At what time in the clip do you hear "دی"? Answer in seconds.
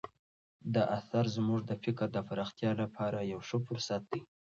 4.11-4.21